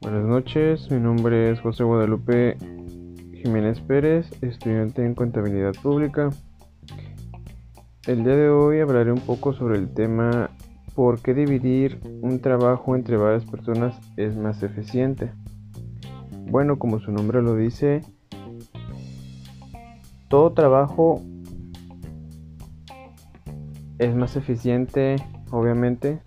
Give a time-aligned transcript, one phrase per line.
[0.00, 2.56] Buenas noches, mi nombre es José Guadalupe
[3.34, 6.30] Jiménez Pérez, estudiante en contabilidad pública.
[8.08, 10.50] El día de hoy hablaré un poco sobre el tema
[10.96, 15.30] por qué dividir un trabajo entre varias personas es más eficiente.
[16.50, 18.00] Bueno, como su nombre lo dice,
[20.28, 21.22] todo trabajo
[23.98, 25.16] es más eficiente,
[25.50, 26.20] obviamente,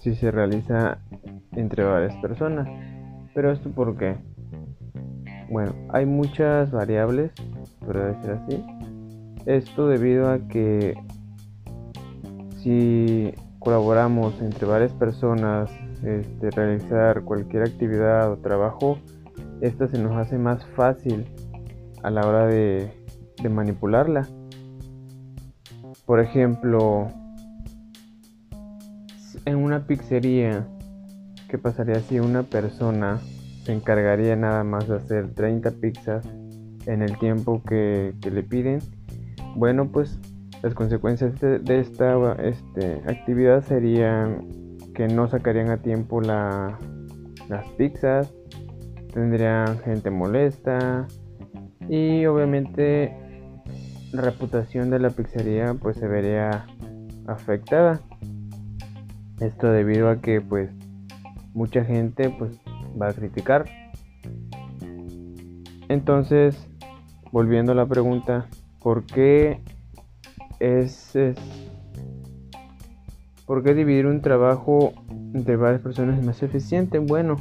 [0.00, 0.98] si se realiza
[1.52, 2.68] entre varias personas.
[3.34, 4.16] Pero esto por qué?
[5.50, 7.32] Bueno, hay muchas variables,
[7.80, 8.64] por decir así.
[9.46, 10.94] Esto debido a que
[12.58, 15.70] si colaboramos entre varias personas,
[16.04, 18.98] este, realizar cualquier actividad o trabajo,
[19.60, 21.24] esto se nos hace más fácil
[22.02, 22.92] a la hora de
[23.48, 24.28] manipularla.
[26.08, 27.08] Por ejemplo,
[29.44, 30.66] en una pizzería,
[31.50, 33.20] ¿qué pasaría si una persona
[33.64, 36.26] se encargaría nada más de hacer 30 pizzas
[36.86, 38.78] en el tiempo que, le piden.
[39.54, 40.18] Bueno, pues
[40.62, 46.78] las consecuencias de, esta este, actividad serían que no sacarían a tiempo las
[47.76, 48.32] pizzas,
[49.12, 51.06] tendrían gente molesta
[51.86, 53.27] y obviamente
[54.12, 56.66] reputación de la pizzería pues se vería
[57.26, 58.00] afectada.
[59.40, 60.70] Esto debido a que pues
[61.54, 62.58] mucha gente pues
[63.00, 63.66] va a criticar.
[65.88, 66.56] Entonces,
[67.32, 68.46] volviendo a la pregunta,
[68.80, 69.60] ¿por qué
[70.60, 71.14] es,
[73.46, 74.92] ¿por qué dividir un trabajo
[75.34, 76.98] entre varias personas es más eficiente?
[76.98, 77.36] Bueno,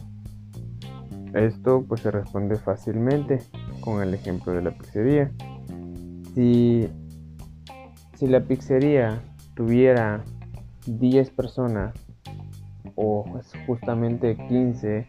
[1.34, 3.40] esto pues se responde fácilmente
[3.82, 5.32] con el ejemplo de la pizzería.
[6.38, 6.88] Si,
[8.14, 9.24] si la pizzería
[9.56, 10.24] tuviera
[10.86, 11.96] 10 personas
[12.94, 13.26] o
[13.66, 15.08] justamente 15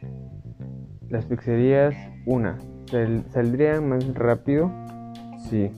[1.11, 1.95] las pizzerías,
[2.25, 2.57] una,
[3.29, 4.73] ¿saldrían más rápido?
[5.51, 5.71] Sí,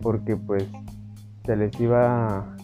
[0.00, 0.66] porque pues
[1.46, 2.56] se les iba,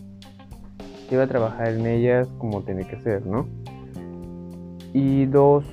[1.12, 3.46] iba a trabajar en ellas como tiene que ser, ¿no?
[4.92, 5.64] Y dos,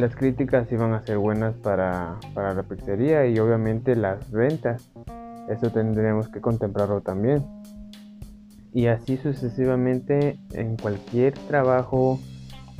[0.00, 4.90] las críticas iban a ser buenas para, para la pizzería y obviamente las ventas.
[5.48, 7.44] Eso tendríamos que contemplarlo también.
[8.72, 12.18] Y así sucesivamente en cualquier trabajo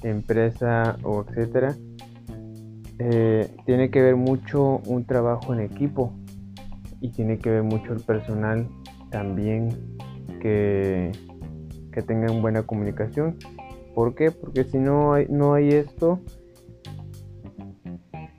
[0.03, 1.75] empresa o etcétera,
[2.99, 6.13] eh, tiene que ver mucho un trabajo en equipo
[7.01, 8.69] y tiene que ver mucho el personal
[9.11, 9.97] también
[10.41, 11.13] que,
[11.93, 13.37] que tengan buena comunicación.
[13.95, 14.31] ¿Por qué?
[14.31, 16.21] Porque si no hay, no hay esto,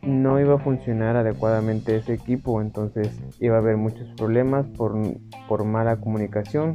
[0.09, 4.95] no iba a funcionar adecuadamente ese equipo, entonces iba a haber muchos problemas por,
[5.47, 6.73] por mala comunicación.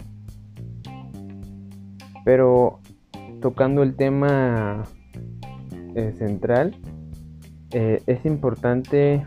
[2.25, 2.81] Pero
[3.41, 4.85] tocando el tema
[5.95, 6.75] eh, central,
[7.73, 9.27] eh, es importante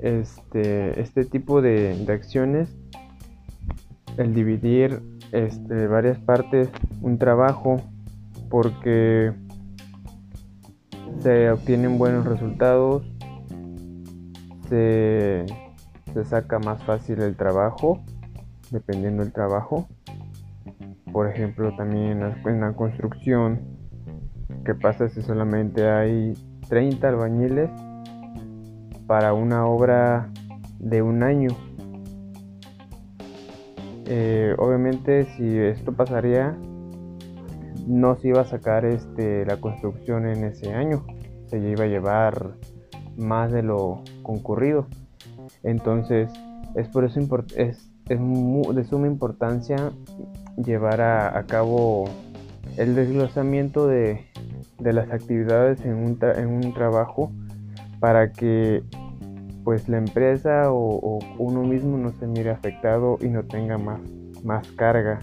[0.00, 2.68] este, este tipo de, acciones,
[4.16, 5.00] el dividir
[5.32, 6.68] este, varias partes
[7.00, 7.80] un trabajo,
[8.48, 9.32] porque
[11.24, 13.02] se obtienen buenos resultados,
[14.68, 15.44] se,
[16.12, 18.04] se saca más fácil el trabajo,
[18.70, 19.88] dependiendo del trabajo
[21.14, 23.60] por ejemplo, también en la construcción,
[24.64, 26.34] ¿qué pasa si solamente hay
[26.68, 27.70] 30 albañiles
[29.06, 30.28] para una obra
[30.80, 31.50] de un año?
[34.06, 36.58] Eh, obviamente si esto pasaría
[37.86, 41.04] no se iba a sacar este, la construcción en ese año,
[41.46, 42.54] se iba a llevar
[43.16, 44.86] más de lo concurrido.
[45.62, 46.30] Entonces
[46.74, 47.20] es por eso
[47.56, 49.92] es, es de suma importancia
[50.56, 52.04] llevar a, cabo
[52.76, 54.24] el desglosamiento de,
[54.80, 57.30] las actividades en un, en un, trabajo
[58.00, 58.82] para que
[59.62, 64.00] pues la empresa o, uno mismo no se mire afectado y no tenga más,
[64.42, 65.20] más carga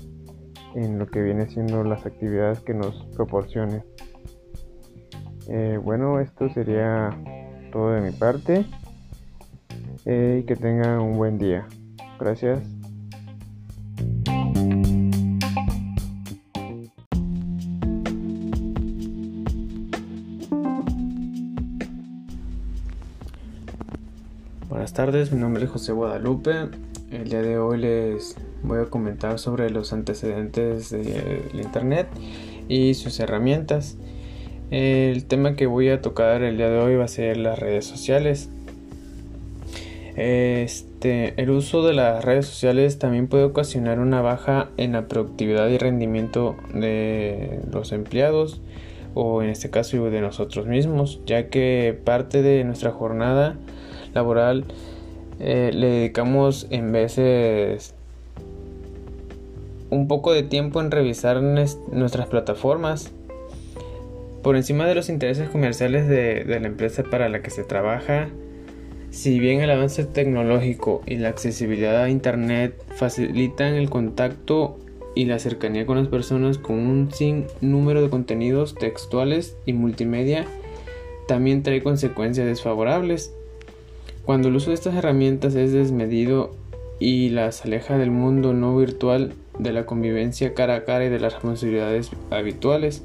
[0.75, 3.83] en lo que viene siendo las actividades que nos proporcione.
[5.47, 7.09] Eh, bueno, esto sería
[7.71, 8.65] todo de mi parte
[10.05, 11.67] eh, y que tengan un buen día.
[12.19, 12.61] Gracias.
[24.69, 26.69] Buenas tardes, mi nombre es José Guadalupe.
[27.11, 32.07] El día de hoy les voy a comentar sobre los antecedentes del Internet
[32.69, 33.97] y sus herramientas.
[34.69, 37.83] El tema que voy a tocar el día de hoy va a ser las redes
[37.83, 38.49] sociales.
[40.15, 45.67] Este, el uso de las redes sociales también puede ocasionar una baja en la productividad
[45.67, 48.61] y rendimiento de los empleados
[49.15, 53.57] o en este caso de nosotros mismos, ya que parte de nuestra jornada
[54.13, 54.63] laboral
[55.43, 57.95] eh, le dedicamos en veces
[59.89, 63.11] un poco de tiempo en revisar nuestras plataformas
[64.43, 68.29] por encima de los intereses comerciales de, de la empresa para la que se trabaja.
[69.09, 74.77] Si bien el avance tecnológico y la accesibilidad a Internet facilitan el contacto
[75.15, 80.45] y la cercanía con las personas con un sin número de contenidos textuales y multimedia,
[81.27, 83.33] también trae consecuencias desfavorables.
[84.25, 86.51] Cuando el uso de estas herramientas es desmedido
[86.99, 91.19] y las aleja del mundo no virtual, de la convivencia cara a cara y de
[91.19, 93.03] las responsabilidades habituales.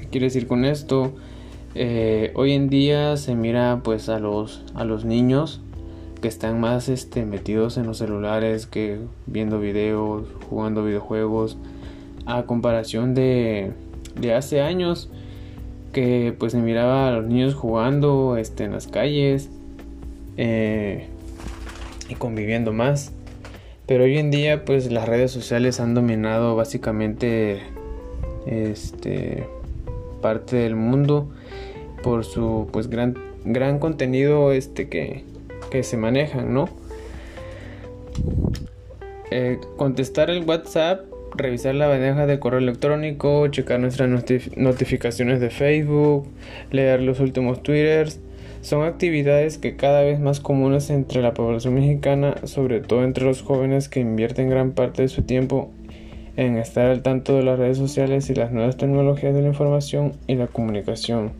[0.00, 1.12] ¿Qué quiere decir con esto?
[1.74, 5.60] Eh, hoy en día se mira pues a los, a los niños
[6.22, 11.58] que están más este, metidos en los celulares que viendo videos, jugando videojuegos,
[12.24, 13.72] a comparación de,
[14.18, 15.10] de hace años
[15.92, 19.50] que pues se miraba a los niños jugando este, en las calles
[20.36, 21.06] eh,
[22.08, 23.12] y conviviendo más.
[23.86, 27.62] Pero hoy en día pues las redes sociales han dominado básicamente
[28.46, 29.46] este
[30.20, 31.28] parte del mundo
[32.02, 35.24] por su pues gran gran contenido este que,
[35.70, 36.68] que se manejan, ¿no?
[39.30, 44.08] Eh, contestar el WhatsApp, revisar la bandeja de correo electrónico, checar nuestras
[44.56, 46.28] notificaciones de Facebook,
[46.70, 48.20] leer los últimos twitters,
[48.62, 53.42] son actividades que cada vez más comunes entre la población mexicana, sobre todo entre los
[53.42, 55.70] jóvenes que invierten gran parte de su tiempo
[56.36, 60.12] en estar al tanto de las redes sociales y las nuevas tecnologías de la información
[60.28, 61.32] y la comunicación.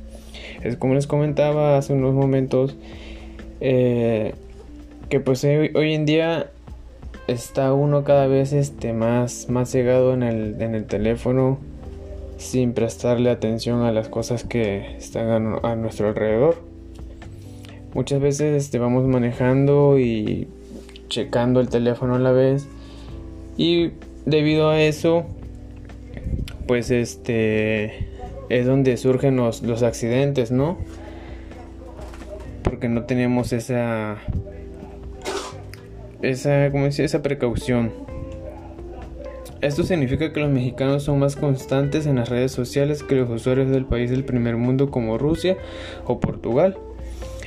[0.63, 2.77] Es como les comentaba hace unos momentos
[3.61, 4.35] eh,
[5.09, 6.51] que pues hoy, en día
[7.29, 11.59] está uno cada vez este, más, más cegado en el, en el teléfono
[12.37, 16.72] sin prestarle atención a las cosas que están a nuestro alrededor.
[17.95, 20.49] Muchas veces este, vamos manejando y
[21.09, 22.67] checando el teléfono a la vez.
[23.57, 23.91] Y
[24.25, 25.27] debido a eso,
[26.67, 28.09] pues este
[28.49, 30.79] es donde surgen los, los accidentes, ¿no?
[32.63, 34.19] Porque no tenemos esa
[36.23, 37.05] esa, ¿cómo decía?
[37.05, 37.93] esa precaución.
[39.61, 43.71] Esto significa que los mexicanos son más constantes en las redes sociales que los usuarios
[43.71, 45.57] del país del primer mundo como Rusia
[46.07, 46.77] o Portugal.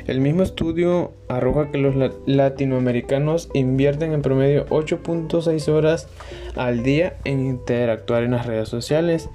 [0.07, 1.96] El mismo estudio arroja que los
[2.28, 6.07] latinoamericanos invierten en promedio 8.6 horas
[6.56, 9.30] al día en interactuar en las redes sociales,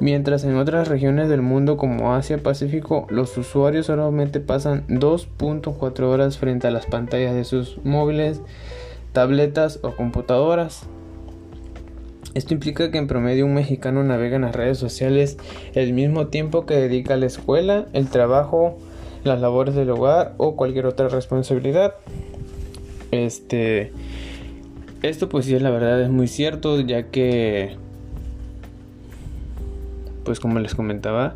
[0.00, 6.38] mientras en otras regiones del mundo como Asia Pacífico los usuarios solamente pasan 2.4 horas
[6.38, 8.40] frente a las pantallas de sus móviles,
[9.12, 10.88] tabletas o computadoras.
[12.34, 15.38] Esto implica que en promedio un mexicano navega en las redes sociales
[15.74, 18.76] el mismo tiempo que dedica a la escuela, el trabajo,
[19.26, 21.94] las labores del hogar o cualquier otra responsabilidad.
[23.10, 23.92] Este,
[25.02, 27.76] esto pues sí es la verdad es muy cierto ya que,
[30.24, 31.34] pues como les comentaba,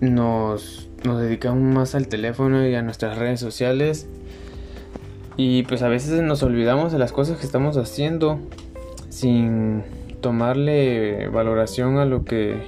[0.00, 4.08] nos, nos dedicamos más al teléfono y a nuestras redes sociales
[5.36, 8.38] y pues a veces nos olvidamos de las cosas que estamos haciendo
[9.08, 9.82] sin
[10.20, 12.62] tomarle valoración a lo que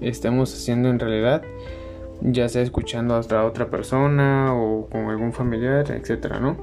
[0.00, 1.42] estamos haciendo en realidad
[2.22, 6.56] ya sea escuchando a otra persona o con algún familiar, etcétera, ¿no?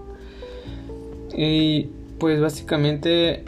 [1.36, 3.44] Y pues básicamente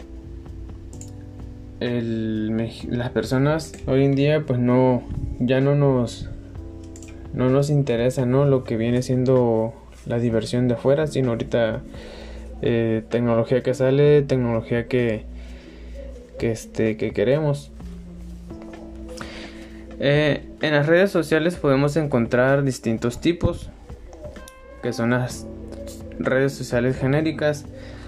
[1.80, 5.02] las personas hoy en día pues no
[5.40, 6.30] ya no nos
[7.34, 9.74] no nos interesa no lo que viene siendo
[10.06, 11.82] la diversión de afuera sino ahorita
[12.62, 15.24] eh, tecnología que sale tecnología que
[16.38, 17.72] que este que queremos
[20.00, 23.70] eh, en las redes sociales podemos encontrar distintos tipos,
[24.82, 25.46] que son las
[26.20, 27.66] redes sociales genéricas,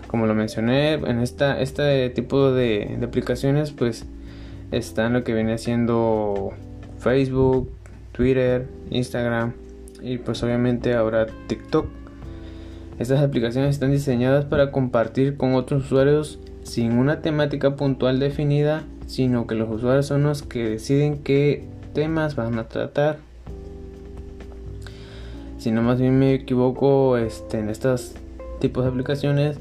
[0.08, 4.06] como lo mencioné, en esta, este tipo de, aplicaciones pues
[4.72, 6.52] están lo que viene siendo
[7.00, 7.70] Facebook,
[8.14, 9.54] Twitter, Instagram
[10.02, 11.88] y pues obviamente ahora TikTok.
[13.00, 19.48] Estas aplicaciones están diseñadas para compartir con otros usuarios sin una temática puntual definida, sino
[19.48, 23.20] que los usuarios son los que deciden qué temas van a tratar.
[25.58, 28.14] Si no más bien me equivoco, este, en estos
[28.60, 29.60] tipos de aplicaciones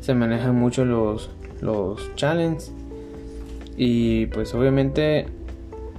[0.00, 2.72] se manejan mucho los, los challenges.
[3.76, 5.26] Y pues obviamente,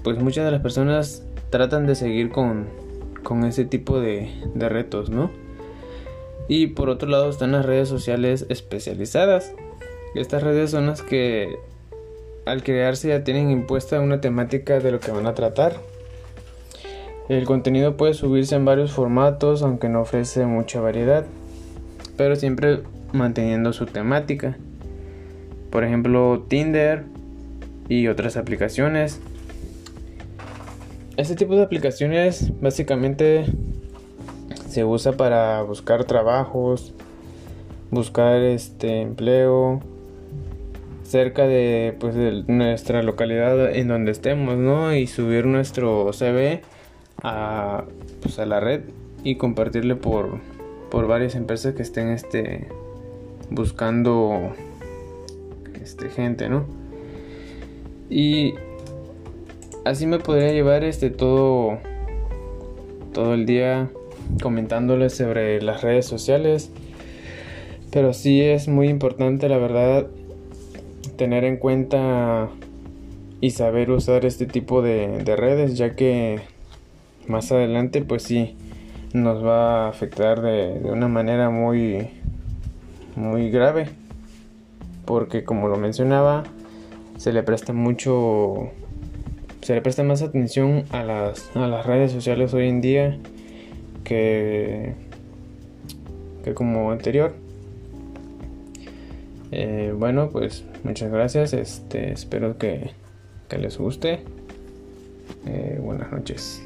[0.04, 2.68] pues muchas de las personas tratan de seguir con,
[3.24, 5.30] con ese tipo de, de retos, ¿no?
[6.48, 9.54] Y por otro lado están las redes sociales especializadas.
[10.14, 11.58] Estas redes son las que
[12.46, 15.78] al crearse ya tienen impuesta una temática de lo que van a tratar.
[17.28, 21.26] El contenido puede subirse en varios formatos, aunque no ofrece mucha variedad,
[22.18, 22.82] pero siempre
[23.14, 24.58] manteniendo su temática.
[25.72, 27.04] Por ejemplo, Tinder
[27.90, 29.20] y otras aplicaciones.
[31.18, 33.46] Este tipo de aplicaciones básicamente
[34.70, 36.94] se usa para buscar trabajos,
[37.90, 39.82] buscar este empleo
[41.06, 42.16] cerca de pues
[42.48, 44.94] nuestra localidad en donde estemos, ¿no?
[44.96, 46.62] Y subir nuestro CV
[47.22, 47.86] a
[48.22, 48.82] pues a la red
[49.24, 50.40] y compartirle por
[50.90, 52.68] por varias empresas que estén este
[53.50, 54.54] buscando
[55.82, 56.66] este gente, ¿no?
[58.10, 58.56] Y
[59.84, 61.78] así me podría llevar este todo
[63.14, 63.90] todo el día
[64.42, 66.72] comentándoles sobre las redes sociales.
[67.92, 70.08] Pero sí es muy importante, la verdad,
[71.18, 72.50] tener en cuenta
[73.42, 76.42] y saber usar este tipo de, redes, ya que
[77.28, 78.56] más adelante, pues sí,
[79.14, 82.10] nos va a afectar de, de una manera muy,
[83.16, 83.90] muy grave.
[85.06, 86.44] Porque como lo mencionaba,
[87.18, 88.72] se le presta mucho
[89.66, 93.18] se le presta más atención a las, a las redes sociales hoy en día
[94.04, 94.94] que,
[96.44, 97.34] que como anterior.
[99.52, 101.54] Eh, bueno, pues muchas gracias.
[101.54, 102.92] Este, espero que,
[103.48, 104.22] que les guste.
[105.46, 106.65] Eh, buenas noches.